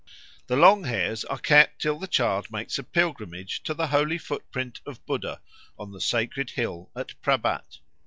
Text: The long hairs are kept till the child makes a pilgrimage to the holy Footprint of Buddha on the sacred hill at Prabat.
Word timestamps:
The 0.47 0.55
long 0.55 0.85
hairs 0.85 1.23
are 1.25 1.37
kept 1.37 1.79
till 1.79 1.99
the 1.99 2.07
child 2.07 2.49
makes 2.51 2.79
a 2.79 2.83
pilgrimage 2.83 3.61
to 3.65 3.75
the 3.75 3.89
holy 3.89 4.17
Footprint 4.17 4.81
of 4.83 5.05
Buddha 5.05 5.41
on 5.77 5.91
the 5.91 6.01
sacred 6.01 6.49
hill 6.49 6.89
at 6.95 7.13
Prabat. 7.21 7.77